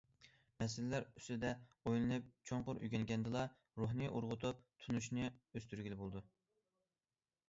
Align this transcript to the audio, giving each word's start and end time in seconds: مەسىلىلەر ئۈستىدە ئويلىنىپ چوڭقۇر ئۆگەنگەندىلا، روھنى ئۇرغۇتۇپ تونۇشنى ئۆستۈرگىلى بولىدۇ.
مەسىلىلەر 0.61 1.03
ئۈستىدە 1.19 1.49
ئويلىنىپ 1.89 2.31
چوڭقۇر 2.49 2.79
ئۆگەنگەندىلا، 2.87 3.43
روھنى 3.81 4.07
ئۇرغۇتۇپ 4.13 4.63
تونۇشنى 4.87 5.29
ئۆستۈرگىلى 5.29 5.99
بولىدۇ. 6.01 6.23